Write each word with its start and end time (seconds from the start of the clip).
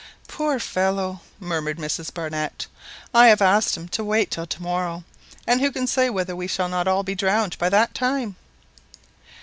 "Poor 0.27 0.57
fellow." 0.57 1.19
murmured 1.39 1.77
Mrs 1.77 2.11
Barnett; 2.11 2.65
"I 3.13 3.27
have 3.27 3.39
asked 3.39 3.77
him 3.77 3.87
to 3.89 4.03
wait 4.03 4.31
till 4.31 4.47
to 4.47 4.59
morrow, 4.59 5.03
and 5.45 5.61
who 5.61 5.71
can 5.71 5.85
say 5.85 6.09
whether 6.09 6.35
we 6.35 6.47
shall 6.47 6.69
not 6.69 6.87
all 6.87 7.03
be 7.03 7.13
drowned 7.13 7.55
by 7.59 7.69
that 7.69 7.93
time!" 7.93 8.35